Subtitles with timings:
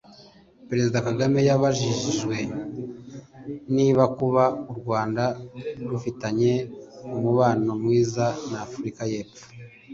[0.69, 2.37] Perezida Kagame yabajijwe
[3.75, 5.23] niba kuba u Rwanda
[5.91, 6.51] rufitanye
[7.15, 9.43] umubano mwiza na Afurika y’Epfo